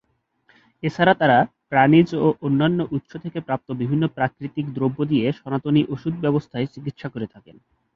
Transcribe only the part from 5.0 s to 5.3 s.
দিয়ে